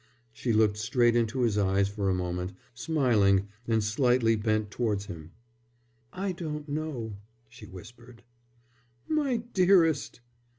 She 0.33 0.51
looked 0.51 0.77
straight 0.77 1.15
into 1.15 1.41
his 1.41 1.59
eyes 1.59 1.87
for 1.87 2.09
a 2.09 2.13
moment, 2.15 2.53
smiling, 2.73 3.49
and 3.67 3.83
slightly 3.83 4.35
bent 4.35 4.71
towards 4.71 5.05
him. 5.05 5.29
"I 6.11 6.31
don't 6.31 6.67
know," 6.67 7.17
she 7.47 7.67
whispered. 7.67 8.23
"My 9.07 9.37
dearest!" 9.37 10.21